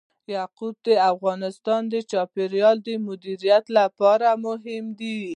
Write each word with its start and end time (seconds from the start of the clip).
یاقوت 0.35 0.75
د 0.87 0.89
افغانستان 1.11 1.81
د 1.93 1.95
چاپیریال 2.11 2.77
د 2.87 2.89
مدیریت 3.07 3.65
لپاره 3.77 4.27
مهم 4.45 4.85
دي. 4.99 5.19